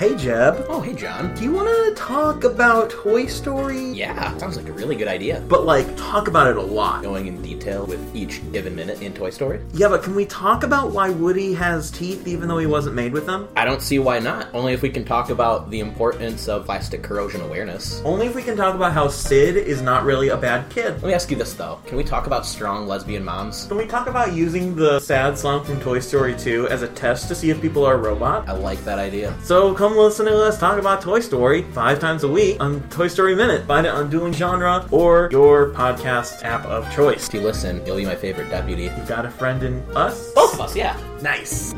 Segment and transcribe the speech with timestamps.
[0.00, 1.34] Hey Jeb, Oh, hey, John.
[1.34, 3.90] do you want to talk about Toy Story?
[3.90, 5.44] Yeah, sounds like a really good idea.
[5.46, 7.02] But like, talk about it a lot.
[7.02, 9.60] Going in detail with each given minute in Toy Story?
[9.74, 13.12] Yeah, but can we talk about why Woody has teeth even though he wasn't made
[13.12, 13.46] with them?
[13.56, 14.48] I don't see why not.
[14.54, 18.00] Only if we can talk about the importance of plastic corrosion awareness.
[18.02, 20.94] Only if we can talk about how Sid is not really a bad kid.
[20.94, 21.78] Let me ask you this, though.
[21.84, 23.66] Can we talk about strong lesbian moms?
[23.66, 27.28] Can we talk about using the sad song from Toy Story 2 as a test
[27.28, 28.48] to see if people are a robot?
[28.48, 29.36] I like that idea.
[29.42, 33.08] So come listen to us talk about Toy Story five times a week on Toy
[33.08, 33.66] Story Minute.
[33.66, 37.28] Find it on Dueling Genre or your podcast app of choice.
[37.28, 38.84] If you listen, you'll be my favorite deputy.
[38.84, 40.32] You got a friend in us?
[40.34, 40.98] Both of us, yeah.
[41.22, 41.74] Nice.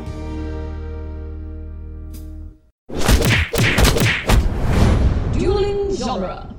[5.33, 6.53] Dueling genre.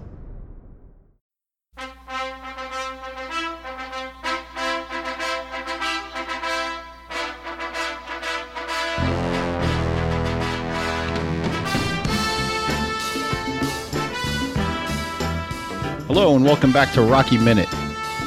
[16.16, 17.68] Hello and welcome back to Rocky Minute,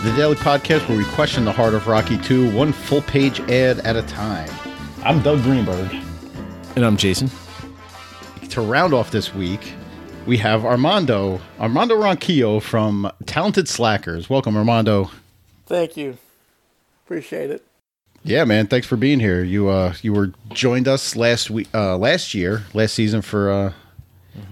[0.04, 3.80] the daily podcast where we question the heart of Rocky 2 one full page ad
[3.80, 4.50] at a time.
[5.06, 5.96] I'm Doug Greenberg.
[6.76, 7.32] And I'm Jason.
[8.50, 9.72] To round off this week,
[10.26, 14.30] we have Armando, Armando Ronquillo from Talented Slackers.
[14.30, 15.10] Welcome, Armando.
[15.66, 16.18] Thank you.
[17.06, 17.66] Appreciate it.
[18.26, 19.46] Yeah, man, thanks for being here.
[19.46, 23.74] You uh you were joined us last week uh last year, last season for uh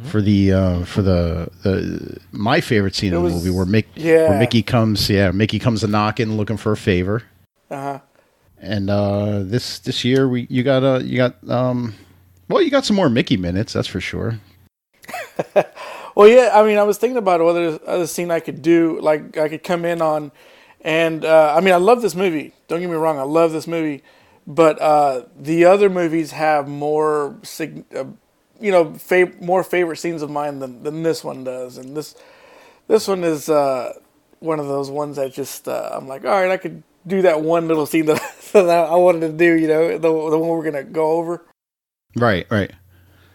[0.04, 3.66] for the uh for the the my favorite scene It in the was- movie where
[3.66, 4.30] Mick yeah.
[4.30, 7.24] where Mickey comes yeah, Mickey comes a knocking looking for a favor.
[7.70, 8.00] Uh huh.
[8.60, 11.94] And uh, this this year we you got uh, you got um
[12.50, 14.40] well you got some more Mickey minutes that's for sure.
[16.16, 16.52] Well, yeah.
[16.54, 19.64] I mean, I was thinking about whether other scene I could do, like I could
[19.64, 20.32] come in on,
[20.80, 22.54] and uh, I mean, I love this movie.
[22.70, 24.02] Don't get me wrong, I love this movie,
[24.48, 28.06] but uh, the other movies have more, sig- uh,
[28.60, 32.16] you know, fav- more favorite scenes of mine than, than this one does, and this
[32.88, 33.94] this one is uh,
[34.40, 37.42] one of those ones that just uh, I'm like, all right, I could do that
[37.42, 38.22] one little scene that,
[38.54, 40.10] that I wanted to do, you know, the the
[40.40, 41.46] one we're gonna go over.
[42.16, 42.72] Right, right.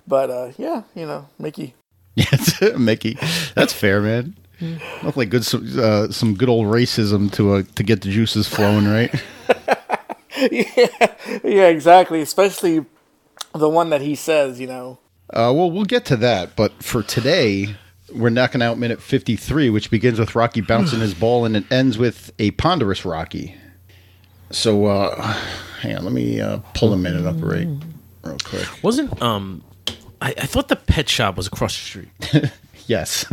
[0.07, 1.75] But uh, yeah, you know, Mickey.
[2.15, 3.19] Yes, Mickey.
[3.55, 4.37] That's fair, man.
[4.61, 8.47] Nothing like good some, uh, some good old racism to uh, to get the juices
[8.47, 9.15] flowing, right?
[10.51, 12.21] yeah, yeah, exactly.
[12.21, 12.85] Especially
[13.55, 14.99] the one that he says, you know.
[15.33, 17.77] Uh, well, we'll get to that, but for today,
[18.13, 21.99] we're knocking out minute 53, which begins with Rocky bouncing his ball and it ends
[21.99, 23.55] with a ponderous Rocky.
[24.51, 25.23] So, uh,
[25.81, 27.69] hang on, let me uh, pull a minute up right
[28.23, 28.67] real quick.
[28.83, 29.63] Wasn't um
[30.21, 32.09] I, I thought the pet shop was across the street.
[32.87, 33.25] Yes,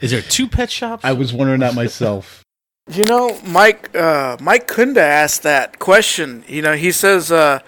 [0.00, 1.04] Is there two pet shops?
[1.04, 2.42] I was wondering that myself.
[2.90, 3.94] You know, Mike.
[3.94, 6.44] Uh, Mike Kunda asked that question.
[6.48, 7.58] You know, he says uh,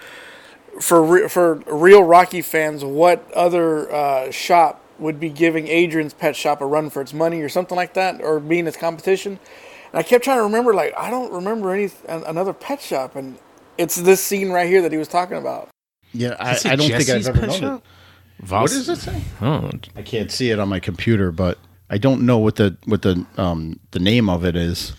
[0.81, 6.35] for re- for real Rocky fans, what other uh, shop would be giving Adrian's Pet
[6.35, 9.39] Shop a run for its money or something like that, or being its competition?
[9.91, 13.15] And I kept trying to remember, like I don't remember any an, another pet shop,
[13.15, 13.37] and
[13.77, 15.69] it's this scene right here that he was talking about.
[16.13, 17.83] Yeah, I, I don't Jesse's think I've ever known Shop?
[18.39, 18.45] it.
[18.45, 19.21] Voss- What does it say?
[19.41, 21.57] Oh, I can't see it on my computer, but
[21.89, 24.93] I don't know what the what the um the name of it is.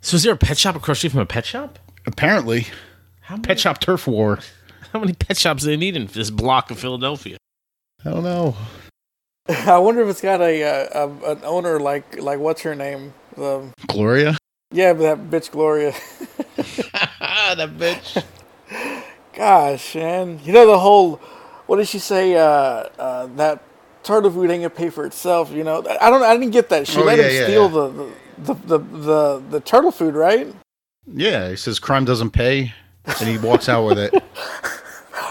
[0.00, 1.78] so is there a pet shop across the street from a pet shop?
[2.06, 2.66] Apparently,
[3.20, 4.38] How many, Pet Shop Turf War.
[4.92, 7.36] How many pet shops do they need in this block of Philadelphia?
[8.04, 8.54] I don't know.
[9.48, 13.12] I wonder if it's got a, uh a an owner like like what's her name?
[13.36, 14.36] The Gloria.
[14.72, 15.94] yeah, but that bitch Gloria.
[17.56, 18.22] That bitch.
[19.32, 21.16] Gosh, man, you know the whole.
[21.66, 22.34] What did she say?
[22.36, 22.42] Uh,
[22.98, 23.62] uh, that
[24.02, 25.50] turtle food ain't gonna pay for itself.
[25.50, 26.22] You know, I don't.
[26.22, 26.86] I didn't get that.
[26.86, 27.68] She Oh, let yeah, him yeah, steal yeah.
[27.68, 30.54] The, the, the the the the turtle food, right?
[31.06, 32.74] Yeah, he says crime doesn't pay,
[33.20, 34.14] and he walks out with it.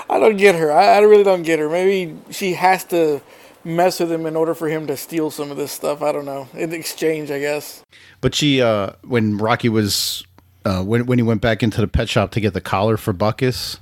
[0.10, 0.72] I don't get her.
[0.72, 1.70] I, I really don't get her.
[1.70, 3.22] Maybe she has to
[3.64, 6.02] mess with him in order for him to steal some of this stuff.
[6.02, 6.48] I don't know.
[6.54, 7.84] In exchange, I guess.
[8.22, 10.26] But she, uh, when Rocky was,
[10.66, 13.14] uh, when when he went back into the pet shop to get the collar for
[13.14, 13.80] Butkus,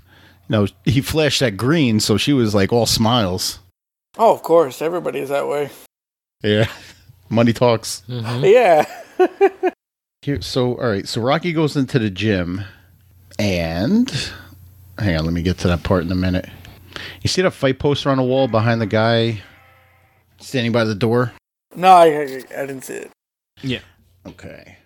[0.48, 3.60] you know, he flashed that green, so she was like all smiles.
[4.18, 5.70] Oh, of course, everybody is that way.
[6.44, 6.70] Yeah,
[7.30, 8.04] money talks.
[8.08, 8.86] Yeah.
[10.22, 12.64] Here, so all right, so Rocky goes into the gym,
[13.40, 14.12] and
[15.00, 16.48] hang on, let me get to that part in a minute.
[17.22, 19.42] You see that fight poster on the wall behind the guy
[20.40, 21.34] standing by the door?
[21.76, 22.22] No, I, I,
[22.58, 23.12] I didn't see it.
[23.62, 23.80] Yeah.
[24.26, 24.78] Okay,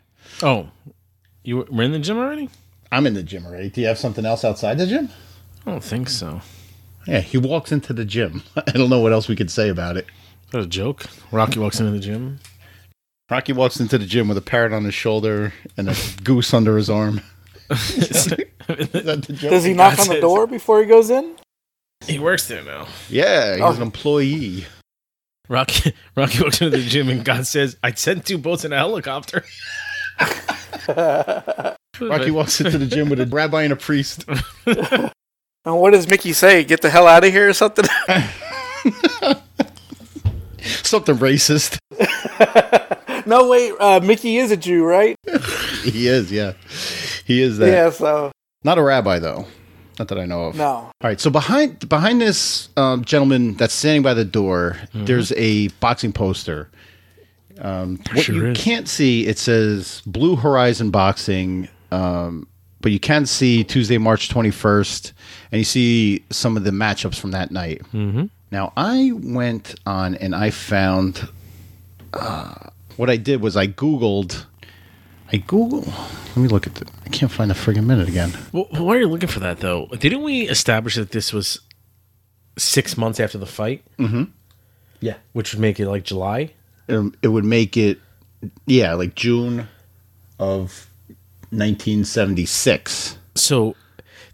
[0.44, 0.70] Oh,
[1.44, 2.50] you were we're in the gym already?
[2.92, 3.70] I'm in the gym already.
[3.70, 5.10] Do you have something else outside the gym?
[5.66, 6.42] I don't think so.
[7.08, 8.44] Yeah, he walks into the gym.
[8.56, 10.06] I don't know what else we could say about it.
[10.46, 11.06] Is that a joke?
[11.32, 12.40] Rocky walks into the gym.
[13.30, 16.76] Rocky walks into the gym with a parrot on his shoulder and a goose under
[16.78, 17.22] his arm.
[17.70, 19.52] Is that the joke?
[19.52, 21.36] Does he knock on the says- door before he goes in?
[22.06, 22.88] He works there now.
[23.10, 23.74] Yeah, he's Oh.
[23.76, 24.66] an employee.
[25.50, 28.78] Rocky Rocky walks into the gym and God says, "I sent two boats in a
[28.78, 29.44] helicopter."
[32.00, 34.26] Rocky walks into the gym with a rabbi and a priest.
[35.66, 36.64] And what does Mickey say?
[36.64, 37.84] Get the hell out of here or something?
[40.62, 41.78] Something racist.
[43.28, 43.74] no, wait.
[43.80, 45.16] Uh, Mickey is a Jew, right?
[45.84, 46.54] He is, yeah.
[47.30, 47.70] He is that.
[47.72, 47.90] Yeah.
[47.92, 48.32] So
[48.64, 49.46] Not a rabbi though.
[50.00, 50.56] Not that I know of.
[50.56, 50.66] no.
[50.66, 55.68] All right, so behind behind this um, gentleman that's standing by the door, there's a
[55.80, 56.70] boxing poster.
[57.60, 58.58] Um, what Sure you is.
[58.58, 62.48] can't see, it says Blue Horizon Boxing, um,
[62.80, 65.12] but you can see Tuesday, March 21st,
[65.52, 67.82] and you see some of the matchups from that night.
[67.94, 68.28] Mm-hmm.
[68.52, 71.28] Now, I went on and I found
[72.14, 74.46] uh, what I did was I Googled.
[75.34, 75.82] I Google.
[76.30, 76.88] Let me look at the.
[77.20, 78.32] I can't find the friggin' minute again.
[78.54, 79.88] Well, why are you looking for that though?
[79.88, 81.60] Didn't we establish that this was
[82.58, 83.84] six months after the fight?
[83.98, 84.24] Mm-hmm.
[85.02, 86.52] Yeah, which would make it like July.
[86.88, 88.00] um, it would make it
[88.66, 89.68] yeah like june
[90.40, 90.88] of
[91.50, 93.76] 1976 So,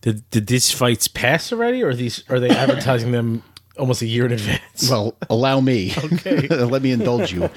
[0.01, 3.41] did did these fights pass already, or are these are they advertising them
[3.79, 4.89] almost a year in advance?
[4.91, 6.47] well allow me Okay.
[6.49, 7.49] let me indulge you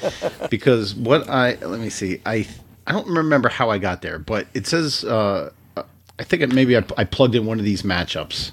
[0.49, 2.47] because what i let me see i
[2.89, 6.77] i don't remember how i got there but it says uh i think it, maybe
[6.77, 8.51] I, I plugged in one of these matchups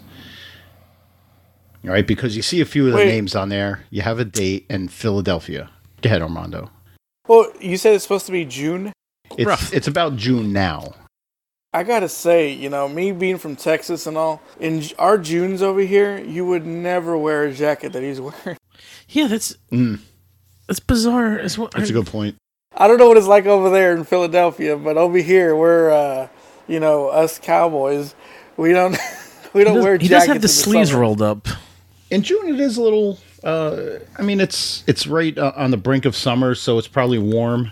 [1.84, 3.08] all right because you see a few of the Wait.
[3.08, 5.70] names on there you have a date and philadelphia
[6.02, 6.70] go ahead armando
[7.28, 8.94] Well, you said it's supposed to be June.
[9.38, 9.74] it's, Rough.
[9.74, 10.94] it's about june now
[11.74, 15.82] I gotta say, you know, me being from Texas and all, in our Junes over
[15.82, 18.58] here, you would never wear a jacket that he's wearing.
[19.10, 20.00] Yeah, that's mm.
[20.68, 21.38] that's bizarre.
[21.38, 21.70] As well.
[21.74, 22.38] that's a good point
[22.78, 26.28] I don't know what it's like over there in Philadelphia, but over here, we're, uh,
[26.68, 28.16] you know, us cowboys,
[28.58, 28.98] we don't,
[29.54, 30.26] we don't does, wear he jackets.
[30.26, 31.02] does have the in sleeves summer.
[31.02, 31.48] rolled up.
[32.10, 33.18] in June it is a little.
[33.44, 37.20] Uh, I mean, it's it's right uh, on the brink of summer, so it's probably
[37.20, 37.72] warm.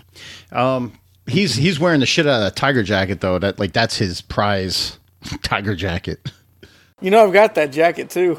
[0.52, 0.92] Um,
[1.26, 3.38] he's he's wearing the shit out of that tiger jacket though.
[3.40, 4.98] That like that's his prize
[5.42, 6.30] tiger jacket.
[7.00, 8.38] You know, I've got that jacket too.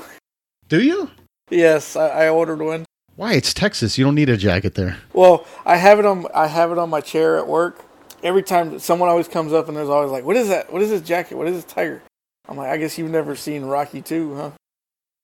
[0.69, 1.11] Do you?
[1.51, 2.85] Yes, I, I ordered one.
[3.15, 3.33] Why?
[3.33, 3.97] It's Texas.
[3.97, 4.97] You don't need a jacket there.
[5.13, 6.25] Well, I have it on.
[6.33, 7.83] I have it on my chair at work.
[8.23, 10.71] Every time someone always comes up and there's always like, "What is that?
[10.73, 11.35] What is this jacket?
[11.38, 12.01] What is this tiger?"
[12.47, 14.51] I'm like, "I guess you've never seen Rocky 2, huh?"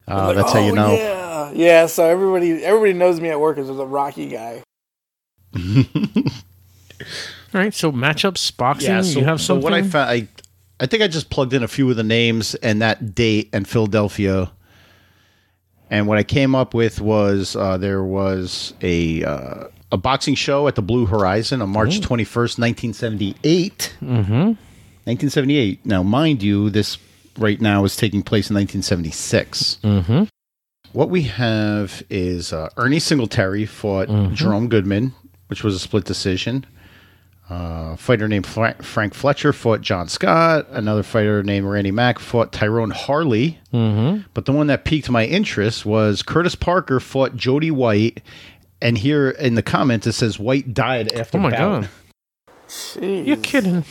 [0.07, 0.93] Uh, Like, that's how you "Oh, know.
[0.93, 1.85] Yeah, yeah.
[1.87, 4.63] So everybody, everybody knows me at work as a Rocky guy.
[7.53, 9.03] All right, so matchups, boxing.
[9.19, 10.27] you have so what I found, I
[10.79, 13.67] I think I just plugged in a few of the names and that date and
[13.67, 14.51] Philadelphia.
[15.91, 20.67] And what I came up with was uh, there was a uh, a boxing show
[20.69, 23.93] at the Blue Horizon on March twenty first, nineteen seventy eight.
[24.01, 24.53] Mm-hmm.
[25.05, 25.85] Nineteen seventy eight.
[25.85, 26.97] Now, mind you, this
[27.37, 29.79] right now is taking place in nineteen seventy six.
[29.83, 30.29] Mhm.
[30.93, 35.13] What we have is uh, Ernie Singletary fought Jerome Goodman,
[35.47, 36.65] which was a split decision.
[37.53, 40.67] A fighter named Fra- Frank Fletcher fought John Scott.
[40.69, 43.59] Another fighter named Randy Mack fought Tyrone Harley.
[43.73, 44.21] Mm-hmm.
[44.33, 48.21] But the one that piqued my interest was Curtis Parker fought Jody White.
[48.81, 51.37] And here in the comments it says White died after.
[51.37, 51.81] Oh my bout.
[51.81, 51.89] god,
[52.69, 53.27] Jeez.
[53.27, 53.83] you're kidding.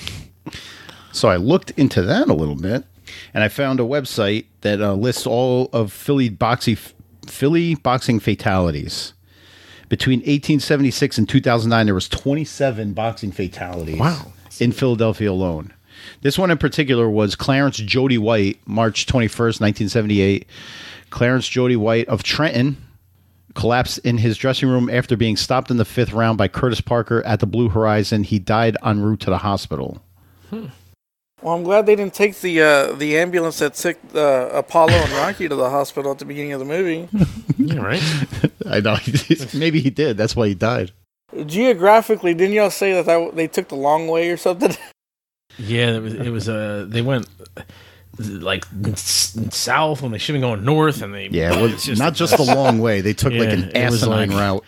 [1.13, 2.85] So I looked into that a little bit,
[3.35, 6.79] and I found a website that uh, lists all of Philly boxing
[7.27, 9.13] Philly boxing fatalities.
[9.91, 13.99] Between 1876 and 2009, there was 27 boxing fatalities.
[13.99, 14.33] Wow.
[14.61, 15.75] In Philadelphia alone.
[16.23, 20.47] This one in particular was Clarence Jody White, March 21st, 1978.
[21.11, 22.77] Clarence Jody White of Trenton
[23.55, 27.25] collapsed in his dressing room after being stopped in the fifth round by Curtis Parker
[27.27, 28.23] at the Blue Horizon.
[28.23, 30.01] He died en route to the hospital.
[30.51, 30.67] Hmm.
[31.43, 35.11] Well, I'm glad they didn't take the uh, the ambulance that took uh, Apollo and
[35.13, 37.09] Rocky to the hospital at the beginning of the movie.
[37.63, 38.03] Yeah, right.
[38.67, 38.97] I know.
[39.55, 40.17] Maybe he did.
[40.17, 40.93] That's why he died.
[41.45, 44.75] Geographically, didn't y'all say that, that they took the long way or something?
[45.59, 46.15] Yeah, it was.
[46.15, 46.49] It was.
[46.49, 47.29] Uh, they went
[48.19, 48.65] like
[48.97, 52.37] south when they should have been going north, and they Yeah, well, it's not just
[52.39, 53.03] the long way.
[53.03, 54.65] They took like an it was asinine like- route.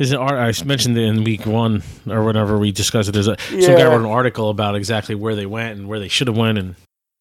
[0.00, 3.12] There's an art I mentioned it in week one or whenever we discussed it.
[3.12, 6.08] There's a some guy wrote an article about exactly where they went and where they
[6.08, 6.74] should have went, and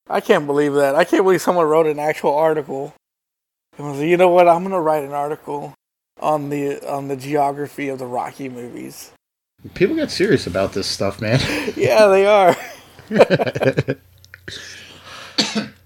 [0.10, 0.96] I can't believe that.
[0.96, 2.94] I can't believe someone wrote an actual article.
[3.78, 4.48] And was like, you know what?
[4.48, 5.74] I'm gonna write an article
[6.22, 9.12] on the on the geography of the Rocky movies.
[9.74, 11.42] People get serious about this stuff, man.
[11.76, 12.56] Yeah, they are.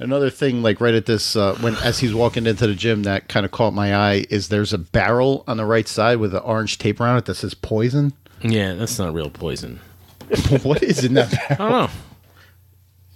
[0.00, 3.28] Another thing, like right at this, uh, when as he's walking into the gym, that
[3.28, 6.40] kind of caught my eye is there's a barrel on the right side with an
[6.42, 8.12] orange tape around it that says poison.
[8.42, 9.78] yeah, that's not real poison.
[10.62, 11.46] what is in that barrel?
[11.50, 11.90] I don't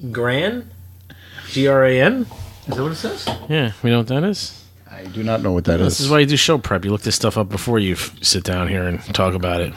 [0.02, 0.12] know.
[0.12, 0.70] Gran,
[1.50, 2.26] G R A N.
[2.68, 3.28] Is that what it says?
[3.48, 4.62] Yeah, we know what that is.
[4.90, 6.06] I do not know what that This is.
[6.06, 6.84] is why you do show prep.
[6.84, 9.72] You look this stuff up before you f- sit down here and talk about it.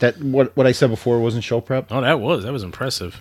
[0.00, 1.90] that what what I said before wasn't show prep.
[1.92, 3.20] Oh, that was that was impressive.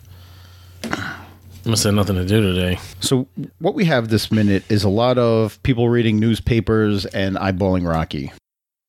[1.65, 2.77] Must have nothing to do today.
[2.99, 3.27] So
[3.59, 8.33] what we have this minute is a lot of people reading newspapers and eyeballing Rocky.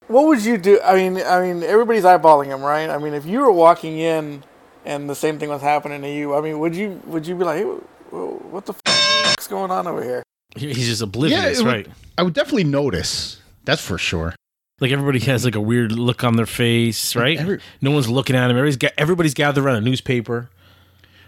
[0.08, 0.80] What would you do?
[0.84, 2.90] I mean, I mean, everybody's eyeballing him, right?
[2.90, 4.42] I mean, if you were walking in
[4.84, 7.44] and the same thing was happening to you, I mean, would you would you be
[7.44, 10.22] like, hey, wh- wh- what the f- is going on over here?
[10.56, 11.86] He's just oblivious, it would- right?
[12.18, 13.40] I would definitely notice.
[13.64, 14.34] That's for sure.
[14.80, 17.38] Like everybody has like a weird look on their face, right?
[17.38, 18.56] Every- no one's looking at him.
[18.56, 20.50] Everybody's ga- everybody's gathered around a newspaper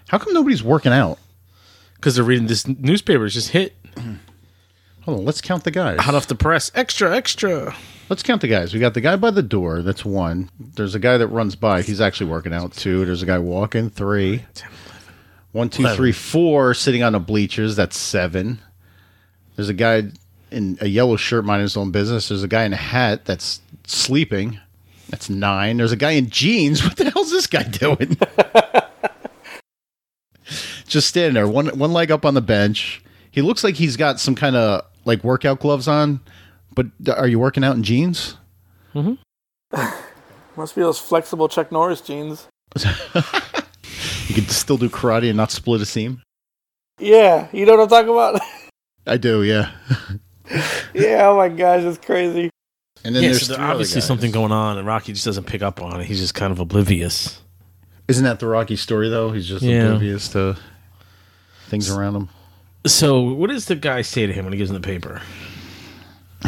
[0.08, 1.18] How come nobody's working out?
[2.06, 3.26] Because they're reading this newspaper.
[3.26, 3.74] It's just hit
[5.02, 5.98] Hold on, let's count the guys.
[5.98, 6.70] hot off the press.
[6.72, 7.74] Extra, extra.
[8.08, 8.72] Let's count the guys.
[8.72, 9.82] We got the guy by the door.
[9.82, 10.48] That's one.
[10.60, 11.82] There's a guy that runs by.
[11.82, 12.74] He's actually working out.
[12.74, 13.04] Two.
[13.04, 13.90] There's a guy walking.
[13.90, 14.44] Three.
[15.50, 16.74] One, two, three, four.
[16.74, 17.74] Sitting on the bleachers.
[17.74, 18.60] That's seven.
[19.56, 20.04] There's a guy
[20.52, 22.28] in a yellow shirt minding his own business.
[22.28, 24.60] There's a guy in a hat that's sleeping.
[25.08, 25.78] That's nine.
[25.78, 26.84] There's a guy in jeans.
[26.84, 28.16] What the hell's this guy doing?
[30.86, 33.02] Just standing there, one one leg up on the bench.
[33.30, 36.20] He looks like he's got some kind of like workout gloves on.
[36.74, 38.36] But are you working out in jeans?
[38.94, 39.14] Mm-hmm.
[40.56, 42.48] Must be those flexible Chuck Norris jeans.
[44.28, 46.20] You can still do karate and not split a seam.
[46.98, 48.40] Yeah, you know what I'm talking about?
[49.06, 49.70] I do, yeah.
[50.92, 52.50] yeah, oh my gosh, it's crazy.
[53.04, 54.06] And then yeah, there's so there's obviously guys.
[54.06, 56.06] something going on, and Rocky just doesn't pick up on it.
[56.06, 57.40] He's just kind of oblivious.
[58.08, 59.30] Isn't that the Rocky story though?
[59.30, 59.84] He's just Yeah.
[59.86, 60.56] oblivious to
[61.66, 62.28] things around him.
[62.86, 65.20] So, what does the guy say to him when he gives him the paper?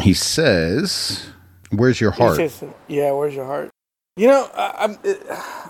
[0.01, 1.27] He says,
[1.71, 3.69] "Where's your He heart?" says, yeah, where's your heart?
[4.19, 4.97] You know, I, I'm,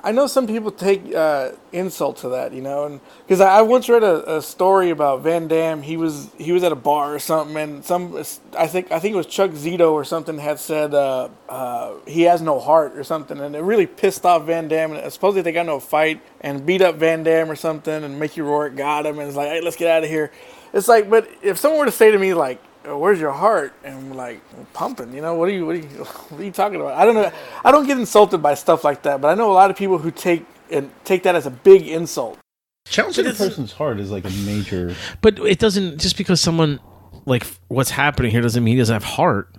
[0.04, 3.62] I know some people take uh, insult to that, you know, and because I, I
[3.62, 5.84] once read a, a story about Van Damme.
[5.84, 8.18] He was he was at a bar or something, and some
[8.58, 12.24] I think I think it was Chuck Zito or something had said uh, uh, he
[12.24, 14.94] has no heart or something, and it really pissed off Van Damme.
[14.94, 18.18] And supposedly they got into a fight and beat up Van Damme or something, and
[18.18, 20.32] Mickey Rourke got him, and it's like, hey, let's get out of here.
[20.74, 23.74] It's like, but if someone were to say to me like, Uh, "Where's your heart?"
[23.84, 24.42] and like,
[24.74, 25.88] "Pumping," you know, what are you, what are you,
[26.30, 26.94] what are you talking about?
[26.94, 27.32] I don't know.
[27.64, 29.98] I don't get insulted by stuff like that, but I know a lot of people
[29.98, 32.38] who take and take that as a big insult.
[32.86, 34.96] Challenging a person's heart is like a major.
[35.22, 36.80] But it doesn't just because someone
[37.26, 39.50] like what's happening here doesn't mean he doesn't have heart.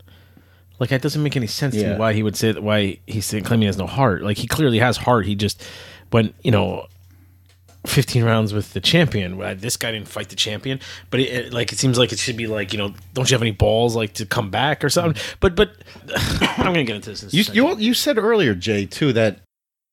[0.78, 3.26] Like that doesn't make any sense to me why he would say that why he's
[3.26, 4.22] saying claiming he has no heart.
[4.22, 5.26] Like he clearly has heart.
[5.26, 5.62] He just
[6.10, 6.86] when you know.
[7.90, 9.40] 15 rounds with the champion.
[9.40, 10.80] Uh, this guy didn't fight the champion,
[11.10, 13.34] but it, it- like it seems like it should be like you know, don't you
[13.34, 15.20] have any balls like to come back or something?
[15.40, 15.70] But but
[16.16, 17.22] I'm gonna get into this.
[17.22, 17.56] In a You, second.
[17.56, 19.40] you you said earlier, Jay, too, that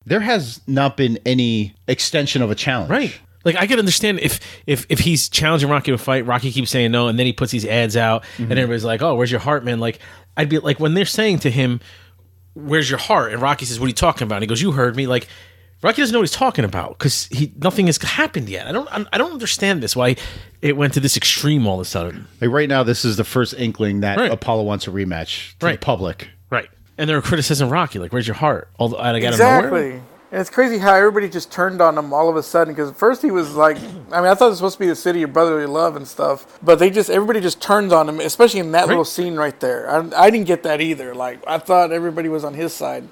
[0.05, 2.89] there has not been any extension of a challenge.
[2.89, 3.19] Right.
[3.43, 6.69] Like I could understand if if if he's challenging Rocky to a fight, Rocky keeps
[6.71, 8.51] saying no, and then he puts these ads out, and mm-hmm.
[8.53, 9.99] everybody's like, "Oh, where's your heart, man?" Like
[10.35, 11.79] I'd be like when they're saying to him,
[12.53, 14.71] "Where's your heart?" and Rocky says, "What are you talking about?" And he goes, "You
[14.73, 15.27] heard me." Like
[15.83, 18.67] Rocky doesn't know what he's talking about because he nothing has happened yet.
[18.67, 20.15] I don't I don't understand this why
[20.61, 22.27] it went to this extreme all of a sudden.
[22.41, 24.31] Like right now, this is the first inkling that Right.
[24.31, 25.79] Apollo wants a rematch to Right.
[25.79, 26.29] the public.
[26.49, 26.69] Right.
[26.97, 29.29] And they're criticizing Rocky, like, "Where's your heart?" All the, out of nowhere.
[29.29, 29.91] Exactly.
[30.29, 32.73] And it's crazy how everybody just turned on him all of a sudden.
[32.73, 33.81] Because first he was like, I
[34.19, 36.59] mean, I thought it was supposed to be the city of brotherly love and stuff,
[36.61, 39.89] but they just everybody just turns on him, especially in that little scene right there.
[39.89, 41.13] I, I didn't get that either.
[41.15, 43.07] Like I thought everybody was on his side.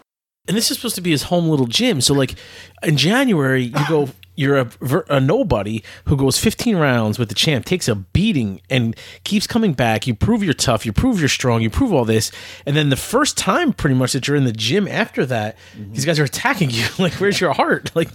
[0.48, 2.02] And this is supposed to be his home little gym.
[2.02, 2.36] So like
[2.84, 4.70] in January, you go, you're a,
[5.10, 9.74] a nobody who goes 15 rounds with the champ, takes a beating, and keeps coming
[9.74, 10.08] back.
[10.08, 12.32] You prove you're tough, you prove you're strong, you prove all this,
[12.66, 16.04] and then the first time, pretty much that you're in the gym after that, these
[16.04, 16.86] guys are attacking you.
[17.00, 17.96] like, where's your heart?
[17.96, 18.10] Like,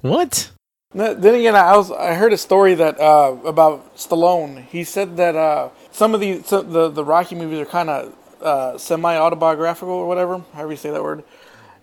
[0.00, 0.50] what?
[0.92, 4.64] Then again, I was I heard a story that uh, about Stallone.
[4.66, 8.14] He said that uh, some of the so the the Rocky movies are kind of
[8.40, 11.24] uh, semi autobiographical or whatever, however you say that word.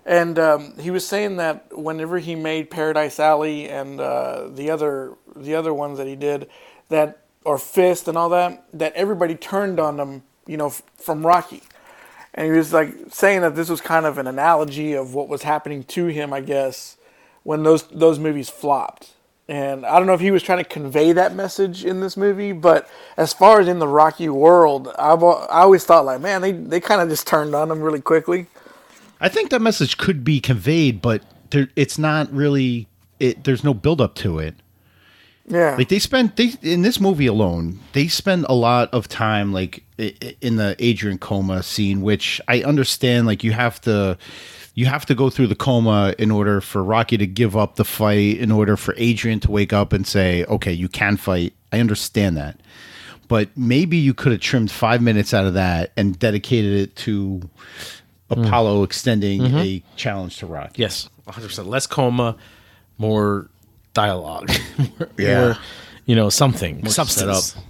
[0.05, 5.13] And um, he was saying that whenever he made Paradise Alley and uh, the other
[5.36, 6.50] the other ones that he did,
[6.89, 11.25] that or Fist and all that, that everybody turned on him, you know, f- from
[11.25, 11.63] Rocky.
[12.34, 15.43] And he was like saying that this was kind of an analogy of what was
[15.43, 16.98] happening to him, I guess,
[17.43, 19.13] when those those movies flopped.
[19.48, 22.53] And I don't know if he was trying to convey that message in this movie,
[22.53, 26.53] but as far as in the Rocky world, I've, I always thought like, man, they
[26.53, 28.48] they kind of just turned on him really quickly.
[29.22, 32.88] I think that message could be conveyed, but there, it's not really.
[33.20, 34.56] It, there's no build up to it.
[35.48, 39.51] Yeah, Like they spent they in this movie alone, they spend a lot of time
[39.51, 43.28] like in the Adrian coma scene, which I understand.
[43.28, 44.18] Like you have to,
[44.75, 47.84] you have to go through the coma in order for Rocky to give up the
[47.84, 51.80] fight, in order for Adrian to wake up and say, "Okay, you can fight." I
[51.80, 52.60] understand that,
[53.28, 57.50] but maybe you could have trimmed five minutes out of that and dedicated it to
[58.31, 58.83] Apollo mm-hmm.
[58.83, 59.95] extending a mm-hmm.
[59.95, 60.81] challenge to Rocky.
[60.81, 61.47] Yes, 100.
[61.47, 62.35] percent Less coma,
[62.97, 63.50] more
[63.93, 64.50] dialogue.
[64.77, 65.41] more, Yeah.
[65.41, 65.57] more,
[66.05, 67.45] you know something substance.
[67.45, 67.65] setup.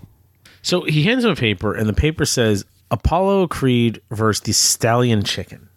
[0.61, 5.23] So he hands him a paper, and the paper says Apollo Creed versus the Stallion
[5.23, 5.69] Chicken.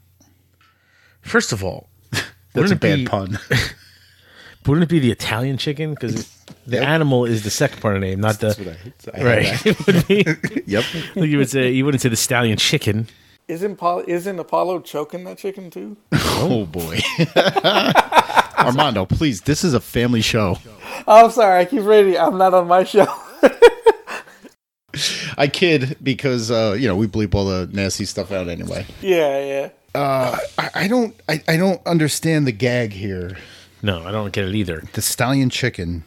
[1.23, 1.89] First of all,
[2.53, 3.39] That's a bad be- pun.
[4.67, 5.91] Wouldn't it be the Italian chicken?
[5.91, 6.27] Because
[6.67, 8.79] the animal is the second part of the name, not the
[9.19, 9.67] right.
[9.67, 10.63] it would be.
[10.67, 10.85] yep.
[11.15, 13.07] Like you would say, you wouldn't say the stallion chicken.
[13.47, 15.97] Isn't Paul, isn't Apollo choking that chicken too?
[16.37, 16.99] Oh boy.
[18.59, 20.59] Armando, please, this is a family show.
[21.07, 21.61] Oh, I'm sorry.
[21.61, 22.19] I keep reading.
[22.19, 23.07] I'm not on my show.
[25.39, 28.85] I kid because uh, you know we bleep all the nasty stuff out anyway.
[29.01, 29.69] yeah, yeah.
[29.95, 33.37] Uh, I, I don't I, I don't understand the gag here.
[33.81, 34.83] No, I don't get it either.
[34.93, 36.05] The stallion chicken.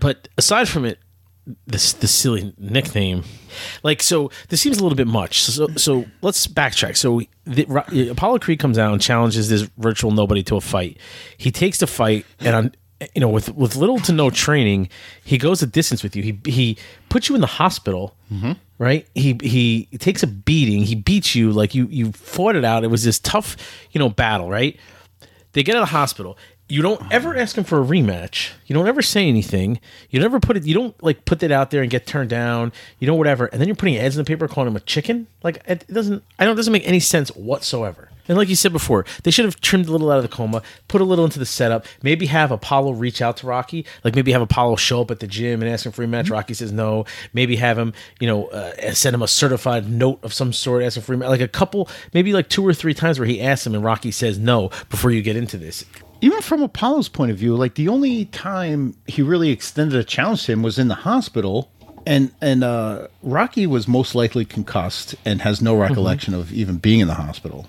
[0.00, 0.98] But aside from it,
[1.66, 3.24] this the silly nickname,
[3.82, 5.42] like so, this seems a little bit much.
[5.42, 6.96] So, so let's backtrack.
[6.96, 10.98] So, the, Apollo Creed comes out and challenges this virtual nobody to a fight.
[11.36, 12.74] He takes the fight, and on
[13.14, 14.88] you know with with little to no training,
[15.24, 16.22] he goes a distance with you.
[16.22, 16.78] He he
[17.08, 18.14] puts you in the hospital.
[18.32, 18.52] Mm-hmm.
[18.78, 20.84] Right, he he takes a beating.
[20.84, 22.84] He beats you like you you fought it out.
[22.84, 23.56] It was this tough,
[23.90, 24.48] you know, battle.
[24.48, 24.78] Right,
[25.52, 26.38] they get out of the hospital.
[26.70, 28.50] You don't ever ask him for a rematch.
[28.66, 29.80] You don't ever say anything.
[30.10, 30.66] You never put it.
[30.66, 32.72] You don't like put that out there and get turned down.
[32.98, 33.46] You know whatever.
[33.46, 35.28] And then you're putting ads in the paper calling him a chicken.
[35.42, 36.22] Like it doesn't.
[36.38, 36.52] I don't.
[36.52, 38.10] It doesn't make any sense whatsoever.
[38.28, 40.62] And like you said before, they should have trimmed a little out of the coma,
[40.86, 41.86] put a little into the setup.
[42.02, 43.86] Maybe have Apollo reach out to Rocky.
[44.04, 46.30] Like maybe have Apollo show up at the gym and ask him for a rematch.
[46.30, 47.06] Rocky says no.
[47.32, 50.98] Maybe have him, you know, uh, send him a certified note of some sort, ask
[50.98, 51.28] him for a rematch.
[51.30, 54.10] Like a couple, maybe like two or three times where he asks him and Rocky
[54.10, 55.86] says no before you get into this.
[56.20, 60.44] Even from Apollo's point of view, like the only time he really extended a challenge
[60.46, 61.70] to him was in the hospital.
[62.06, 67.00] And and uh, Rocky was most likely concussed and has no recollection of even being
[67.00, 67.66] in the hospital.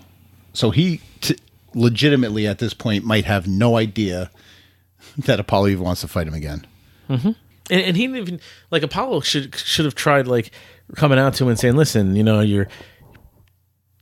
[0.53, 1.37] So he t-
[1.75, 4.31] legitimately at this point might have no idea
[5.17, 6.65] that Apollo even wants to fight him again.
[7.69, 8.39] and, and he didn't even
[8.71, 10.51] like Apollo should should have tried like
[10.95, 12.67] coming out to him and saying, "Listen, you know, you're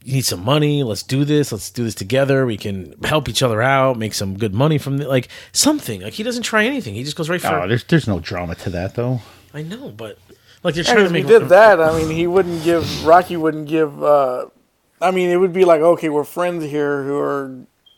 [0.08, 0.84] you need some money.
[0.84, 1.52] Let's do this.
[1.52, 2.46] Let's do this together.
[2.46, 5.08] We can help each other out, make some good money from it.
[5.10, 6.02] Like something.
[6.02, 6.96] Like he doesn't try anything.
[6.96, 7.48] He just goes right for.
[7.50, 9.20] Oh, there's there's no drama to that though.
[9.54, 10.18] I know, but
[10.64, 11.42] like they're trying And trying if he make.
[11.42, 14.02] did that, I mean, he wouldn't give Rocky wouldn't give.
[14.02, 14.46] uh
[15.02, 17.56] I mean, it would be like, okay, we're friends here who are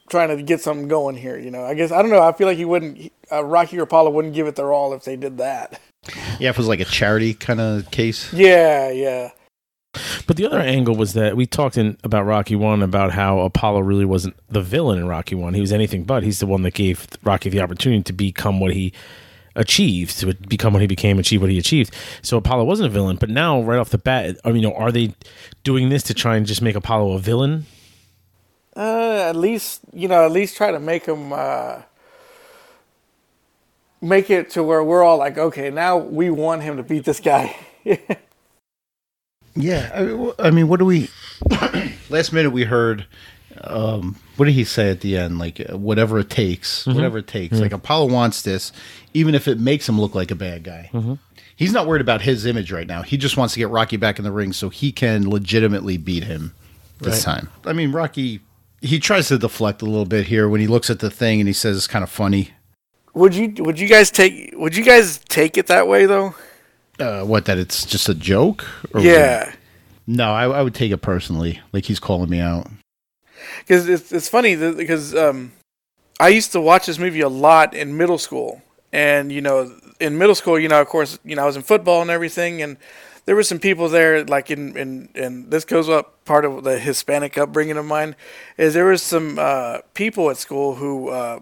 [0.10, 1.38] trying to get something going here.
[1.38, 2.22] You know, I guess I don't know.
[2.22, 3.14] I feel like he wouldn't.
[3.32, 5.80] Uh, Rocky or Apollo wouldn't give it their all if they did that.
[6.40, 8.34] Yeah, if it was like a charity kind of case.
[8.34, 9.30] Yeah, yeah.
[10.28, 13.80] But the other angle was that we talked in about Rocky One about how Apollo
[13.80, 15.56] really wasn't the villain in Rocky One.
[15.56, 16.24] He was anything but.
[16.24, 18.94] He's the one that gave Rocky the opportunity to become what he
[19.56, 21.94] achieved, to become what he became, achieve what he achieved.
[22.22, 23.18] So Apollo wasn't a villain.
[23.18, 25.16] But now, right off the bat, I mean, you know, are they
[25.64, 27.66] doing this to try and just make Apollo a villain?
[28.76, 31.82] Uh, at least you know, at least try to make him uh,
[34.00, 37.20] make it to where we're all like, okay, now we want him to beat this
[37.20, 37.56] guy.
[39.62, 41.10] Yeah, I mean, what do we?
[42.10, 43.06] last minute we heard.
[43.62, 45.38] Um, what did he say at the end?
[45.38, 47.60] Like uh, whatever it takes, whatever it takes.
[47.60, 48.72] Like Apollo wants this,
[49.14, 50.90] even if it makes him look like a bad guy.
[51.58, 53.02] He's not worried about his image right now.
[53.02, 56.24] He just wants to get Rocky back in the ring so he can legitimately beat
[56.24, 56.54] him
[57.00, 57.36] this Right.
[57.36, 57.50] time.
[57.66, 58.40] I mean, Rocky.
[58.82, 61.48] He tries to deflect a little bit here when he looks at the thing and
[61.50, 62.52] he says it's kind of funny.
[63.14, 66.34] would you would you guys take would you guys take it that way though?
[67.00, 68.66] Uh, what that it's just a joke?
[68.94, 69.54] Or Yeah.
[70.06, 71.62] No, I, I would take it personally.
[71.72, 72.68] Like he's calling me out.
[73.60, 75.52] because it's it's funny because um,
[76.20, 80.18] I used to watch this movie a lot in middle school, and you know, in
[80.18, 82.78] middle school, you know, of course, you know, I was in football and everything, and
[83.26, 86.80] there were some people there, like in in and this goes up part of the
[86.80, 88.16] Hispanic upbringing of mine,
[88.58, 91.10] is there was some uh, people at school who.
[91.10, 91.40] Uh,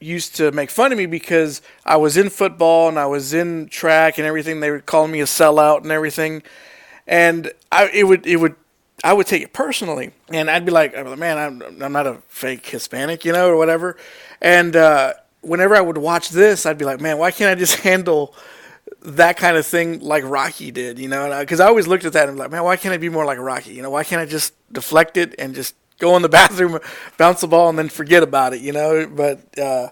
[0.00, 3.68] used to make fun of me because I was in football and I was in
[3.68, 4.60] track and everything.
[4.60, 6.42] They were calling me a sellout and everything
[7.10, 8.54] and I it would it would
[9.02, 12.18] I would take it personally, and I'd be like, like, man, I'm I'm not a
[12.28, 13.96] fake Hispanic, you know, or whatever.
[14.40, 17.76] And uh, whenever I would watch this, I'd be like, man, why can't I just
[17.80, 18.34] handle
[19.02, 21.38] that kind of thing like Rocky did, you know?
[21.40, 23.24] Because I, always looked at that and be like, man, why can't I be more
[23.24, 23.72] like Rocky?
[23.72, 26.80] You know, why can't I just deflect it and just go in the bathroom,
[27.16, 29.06] bounce the ball, and then forget about it, you know?
[29.06, 29.90] But uh,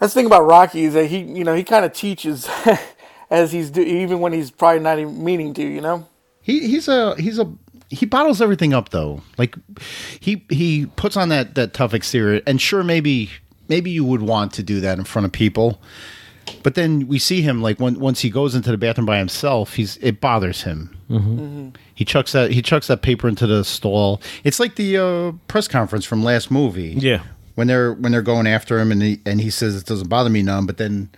[0.00, 2.48] that's the thing about Rocky is that he, you know, he kind of teaches
[3.30, 6.06] as he's do, even when he's probably not even meaning to, you know.
[6.40, 7.52] He he's a he's a
[7.88, 9.22] he bottles everything up though.
[9.38, 9.56] Like
[10.18, 13.30] he he puts on that that tough exterior, and sure maybe
[13.68, 15.80] maybe you would want to do that in front of people,
[16.62, 19.74] But then we see him like when, once he goes into the bathroom by himself,
[19.74, 20.96] he's it bothers him.
[21.12, 21.68] Mm-hmm.
[21.94, 24.20] He chucks that he chucks that paper into the stall.
[24.44, 26.94] It's like the uh, press conference from last movie.
[26.98, 27.22] Yeah.
[27.54, 30.30] when they're when they're going after him and he and he says it doesn't bother
[30.30, 31.10] me none but then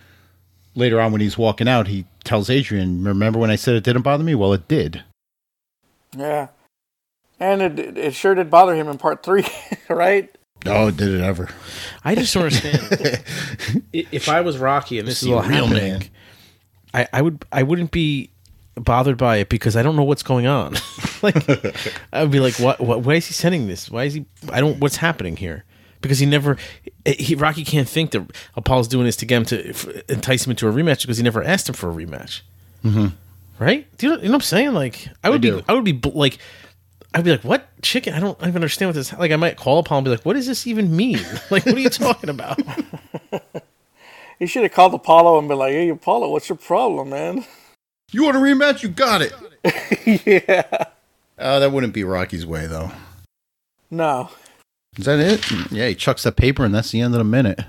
[0.74, 4.02] later on when he's walking out he tells adrian remember when i said it didn't
[4.02, 5.04] bother me well it did
[6.16, 6.48] Yeah.
[7.38, 9.46] And it it sure did bother him in part three,
[9.88, 10.28] right?
[10.66, 11.48] oh it did it ever
[12.04, 13.22] I just don't understand.
[13.92, 16.02] If I was Rocky and this is See, all real happening, man.
[16.92, 18.30] I, I would I wouldn't be
[18.74, 20.74] bothered by it because I don't know what's going on.
[21.22, 21.48] like
[22.12, 23.00] I would be like, what, what?
[23.02, 23.90] Why is he sending this?
[23.90, 24.26] Why is he?
[24.52, 24.78] I don't.
[24.80, 25.64] What's happening here?
[26.00, 26.58] Because he never,
[27.06, 30.50] he Rocky can't think that Apollo's doing this to get him to f- entice him
[30.50, 32.42] into a rematch because he never asked him for a rematch.
[32.84, 33.06] Mm-hmm.
[33.58, 33.86] Right?
[33.96, 34.74] Do you know, you know what I'm saying?
[34.74, 35.62] Like I would be, do.
[35.68, 36.38] I would be like.
[37.16, 38.12] I'd be like, "What chicken?
[38.12, 40.32] I don't even understand what this." Like, I might call Apollo and be like, "What
[40.32, 41.20] does this even mean?
[41.48, 42.58] Like, what are you talking about?"
[44.40, 47.44] He should have called Apollo and been like, "Hey, Apollo, what's your problem, man?"
[48.12, 49.32] You want a rematch you got it
[50.26, 50.84] yeah.
[51.38, 52.90] uh, that wouldn't be rocky's way though
[53.90, 54.30] No.
[54.98, 57.60] is that it yeah he chucks that paper and that's the end of the minute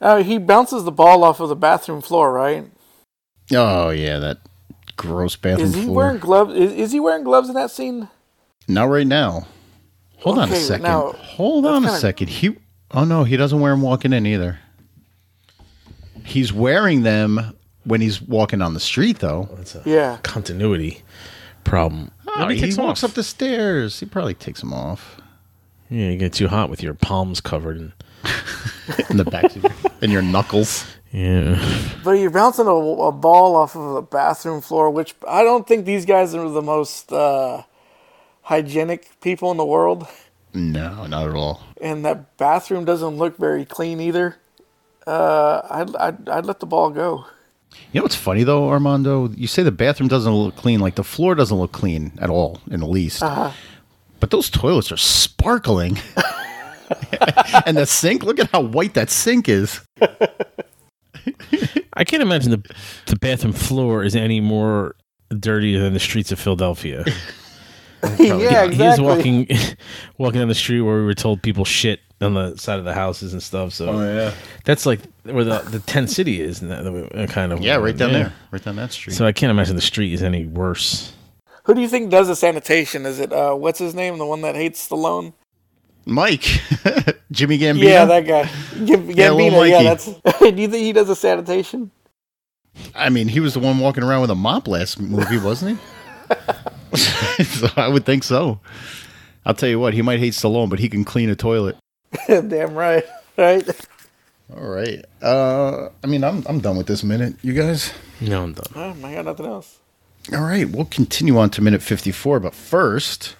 [0.00, 2.66] Uh, he bounces the ball off of the bathroom floor, right?
[3.52, 4.38] oh yeah that
[4.96, 6.54] gross bathroom Is he floor wearing gloves?
[6.54, 8.08] Is, is he wearing gloves in that scene?
[8.68, 9.46] not right now
[10.18, 12.56] hold on a second now, hold on a second he
[12.92, 14.58] oh no he doesn't wear them walking in either
[16.24, 20.18] he's wearing them when he's walking on the street though That's a Yeah.
[20.22, 21.02] continuity
[21.64, 22.10] problem.
[22.28, 23.10] Oh, Maybe he takes them walks off.
[23.10, 24.00] up the stairs.
[24.00, 25.16] He probably takes them off
[25.88, 27.92] Yeah, you get too hot with your palms covered in.
[29.10, 29.50] in the back
[30.02, 30.84] and your knuckles.
[31.10, 31.58] Yeah.
[32.04, 35.86] But you're bouncing a, a ball off of the bathroom floor, which I don't think
[35.86, 37.62] these guys are the most uh,
[38.42, 40.06] hygienic people in the world.
[40.52, 41.62] No, not at all.
[41.80, 44.36] And that bathroom doesn't look very clean either.
[45.06, 47.24] Uh, I'd, I'd, I'd let the ball go.
[47.92, 49.28] You know what's funny though, Armando?
[49.30, 52.60] You say the bathroom doesn't look clean, like the floor doesn't look clean at all,
[52.70, 53.22] in the least.
[53.22, 53.52] Uh-huh.
[54.20, 55.98] But those toilets are sparkling.
[57.66, 59.80] and the sink, look at how white that sink is.
[61.94, 62.74] I can't imagine the
[63.06, 64.94] the bathroom floor is any more
[65.38, 67.04] dirty than the streets of Philadelphia.
[68.18, 68.76] yeah, exactly.
[68.76, 69.48] He is walking
[70.18, 72.92] walking down the street where we were told people shit on the side of the
[72.94, 73.72] houses and stuff.
[73.72, 74.32] So Oh, yeah.
[74.64, 77.96] that's like where the the tent city is, and that, that kind of Yeah, right
[77.96, 78.18] down yeah.
[78.18, 78.32] there.
[78.50, 79.14] Right down that street.
[79.14, 81.12] So I can't imagine the street is any worse.
[81.64, 83.06] Who do you think does the sanitation?
[83.06, 84.18] Is it, uh, what's his name?
[84.18, 85.32] The one that hates Stallone?
[86.06, 86.42] Mike.
[87.30, 87.82] Jimmy Gambina.
[87.82, 88.44] Yeah, that guy.
[88.84, 89.84] Gam- Yeah, little Gambina, yeah, Mikey.
[90.22, 90.38] that's.
[90.40, 91.90] do you think he does the sanitation?
[92.94, 96.96] I mean, he was the one walking around with a mop last movie, wasn't he?
[97.44, 98.60] so I would think so.
[99.44, 101.76] I'll tell you what, he might hate Stallone, but he can clean a toilet.
[102.28, 103.04] Damn right.
[103.36, 103.68] Right?
[104.56, 105.04] All right.
[105.22, 107.36] Uh, I mean, I'm I'm done with this minute.
[107.42, 107.92] You guys?
[108.20, 108.66] No, I'm done.
[108.74, 109.78] Oh, I got nothing else.
[110.32, 110.68] All right.
[110.68, 113.36] We'll continue on to minute 54, but first,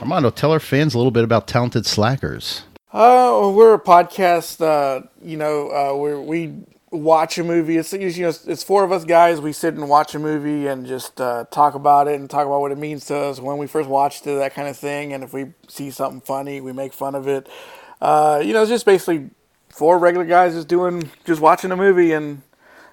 [0.00, 2.62] Armando, tell our fans a little bit about Talented Slackers.
[2.92, 4.60] Uh, we're a podcast.
[4.60, 6.54] Uh, you know, uh, where we
[6.90, 7.76] watch a movie.
[7.76, 9.40] It's you know, it's four of us guys.
[9.40, 12.60] We sit and watch a movie and just uh, talk about it and talk about
[12.60, 15.12] what it means to us when we first watched it, that kind of thing.
[15.12, 17.48] And if we see something funny, we make fun of it.
[18.00, 19.30] Uh, you know, it's just basically
[19.68, 22.42] four regular guys just doing, just watching a movie and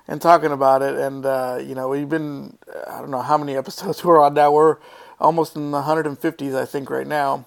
[0.08, 0.96] and talking about it.
[0.96, 4.52] And uh, you know, we've been I don't know how many episodes we're on now.
[4.52, 4.78] We're
[5.20, 7.46] almost in the 150s, I think, right now.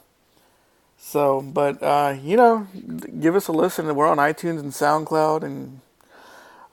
[0.98, 2.66] So, but uh, you know,
[3.20, 3.94] give us a listen.
[3.94, 5.80] We're on iTunes and SoundCloud and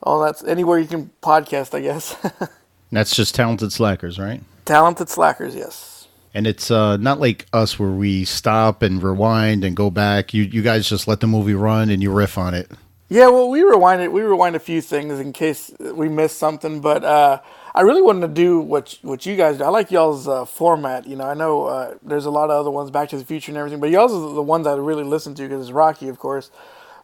[0.01, 2.15] all that's anywhere you can podcast, I guess.
[2.91, 4.41] That's just Talented Slackers, right?
[4.63, 5.94] Talented slackers, yes.
[6.35, 10.33] And it's uh, not like us where we stop and rewind and go back.
[10.33, 12.69] You you guys just let the movie run and you riff on it.
[13.07, 14.11] Yeah, well, we rewinded.
[14.11, 17.39] We rewind a few things in case we missed something, but uh,
[17.73, 19.63] I really wanted to do what what you guys do.
[19.63, 21.07] I like y'all's uh, format.
[21.07, 23.51] You know, I know uh, there's a lot of other ones, Back to the Future
[23.51, 26.19] and everything, but y'all's are the ones I really listen to because it's Rocky, of
[26.19, 26.51] course.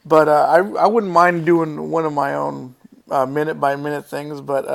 [0.03, 2.75] But uh, I I wouldn't mind doing one of my own
[3.09, 4.41] uh, minute by minute things.
[4.41, 4.65] But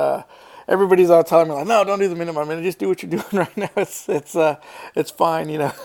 [0.67, 2.63] everybody's all telling me like, no, don't do the minute by minute.
[2.63, 3.69] Just do what you're doing right now.
[3.75, 4.57] It's it's uh
[4.95, 5.49] it's fine.
[5.49, 5.73] You know.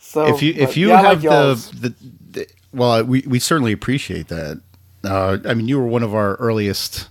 [0.00, 1.94] So if you if you yeah, have like the, the,
[2.30, 4.62] the well, we we certainly appreciate that.
[5.04, 7.08] Uh, I mean, you were one of our earliest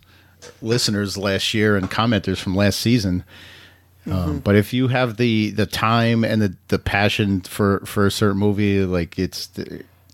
[0.64, 3.24] listeners last year and commenters from last season.
[4.06, 4.14] Mm-hmm.
[4.14, 8.12] Um, but if you have the the time and the the passion for for a
[8.12, 9.50] certain movie, like it's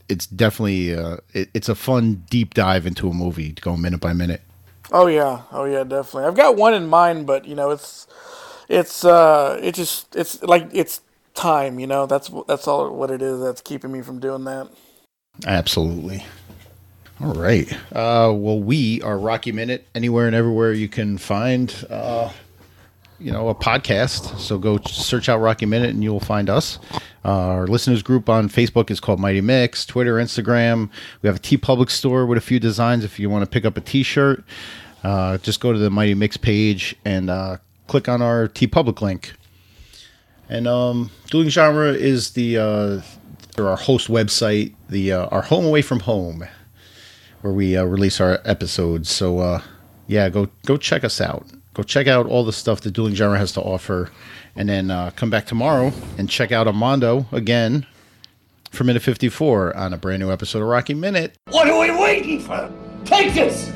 [0.10, 4.02] it's definitely uh, it, it's a fun deep dive into a movie, to go minute
[4.02, 4.42] by minute.
[4.94, 6.26] Oh yeah, oh yeah, definitely.
[6.26, 8.08] I've got one in mind, but you know, it's
[8.70, 11.02] it's uh, it just it's like it's
[11.34, 11.80] time.
[11.80, 13.42] You know, that's that's all what it is.
[13.42, 14.70] That's keeping me from doing that.
[15.48, 16.24] Absolutely.
[17.20, 17.72] All right.
[17.92, 22.32] Uh, well, we are Rocky Minute anywhere and everywhere you can find, uh,
[23.20, 24.40] you know, a podcast.
[24.40, 26.80] So go search out Rocky Minute and you will find us.
[27.26, 29.86] Uh, our listeners group on Facebook is called Mighty Mix.
[29.86, 30.90] Twitter, Instagram.
[31.22, 33.04] We have a TeePublic store with a few designs.
[33.04, 34.44] If you want to pick up a T-shirt,
[35.04, 39.34] uh, just go to the Mighty Mix page and uh, click on our TeePublic link.
[40.50, 43.02] And um, Dueling Genre is the uh,
[43.58, 46.46] our host website, the uh, our home away from home
[47.42, 49.10] where we uh, release our episodes.
[49.10, 49.62] So uh,
[50.08, 51.46] yeah, go go check us out.
[51.74, 54.12] Go check out all the stuff that Dueling Genre has to offer,
[54.56, 57.86] and then uh, come back tomorrow and check out Armando again
[58.72, 61.36] for minute fifty four on a brand new episode of Rocky Minute.
[61.50, 62.72] What are we waiting for?
[63.06, 63.72] Take this!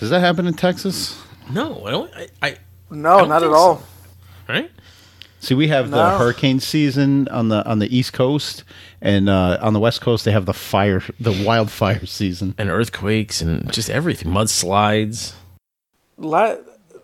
[0.00, 1.20] Does that happen in Texas?
[1.50, 2.10] No, I don't.
[2.14, 2.56] I, I
[2.90, 3.78] No, don't not at all.
[3.78, 3.84] so.
[4.50, 4.70] Right?
[5.40, 6.18] See, we have the No.
[6.18, 8.62] hurricane season on the on the East Coast,
[9.00, 12.54] and uh, on the West Coast they have the fire, the wildfire season.
[12.58, 15.32] And earthquakes and just everything, mudslides.
[16.18, 16.56] La-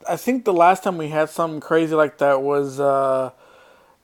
[0.09, 3.31] I think the last time we had something crazy like that was uh,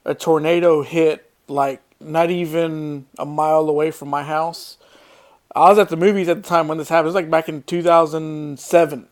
[0.03, 4.77] a tornado hit like not even a mile away from my house.
[5.55, 7.05] I was at the movies at the time when this happened.
[7.05, 9.07] It was like back in 2007.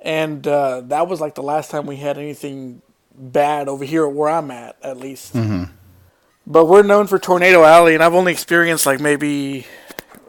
[0.00, 2.80] And uh, that was like the last time we had anything
[3.20, 5.34] bad over here where I'm at, at least.
[6.46, 9.66] But we're known for Tornado Alley, and I've only experienced like maybe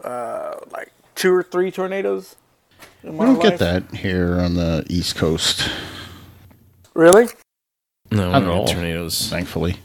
[0.04, 2.36] uh, like two or three tornadoes.
[3.04, 3.58] In my We don't life.
[3.58, 5.68] get that here on the East Coast,
[6.94, 7.28] Really?
[8.12, 8.68] No, Not at no all.
[8.68, 9.30] tornadoes.
[9.30, 9.78] thankfully.